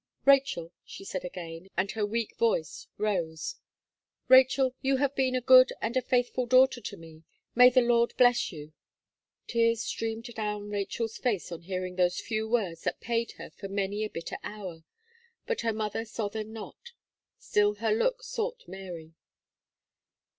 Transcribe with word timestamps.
"Rachel," 0.25 0.71
she 0.83 1.05
said 1.05 1.23
again, 1.23 1.69
and 1.77 1.91
her 1.91 2.03
weak 2.07 2.35
voice 2.35 2.87
rose, 2.97 3.57
"Rachel, 4.29 4.73
you 4.81 4.95
have 4.97 5.13
been 5.13 5.35
a 5.35 5.41
good 5.41 5.71
and 5.79 5.95
a 5.95 6.01
faithful 6.01 6.47
daughter 6.47 6.81
to 6.81 6.97
me 6.97 7.21
may 7.53 7.69
the 7.69 7.83
Lord 7.83 8.15
bless 8.17 8.51
you!" 8.51 8.73
Tears 9.45 9.81
streamed 9.83 10.23
down 10.33 10.71
Rachel's 10.71 11.19
face 11.19 11.51
on 11.51 11.61
hearing 11.61 11.97
those 11.97 12.19
few 12.19 12.49
words 12.49 12.83
that 12.83 12.99
paid 12.99 13.33
her 13.33 13.51
for 13.51 13.67
many 13.67 14.03
a 14.03 14.09
bitter 14.09 14.37
hour; 14.41 14.85
but 15.45 15.61
her 15.61 15.71
mother 15.71 16.03
saw 16.03 16.29
them 16.29 16.51
not, 16.51 16.93
still 17.37 17.75
her 17.75 17.93
look 17.93 18.23
sought 18.23 18.63
Mary. 18.67 19.13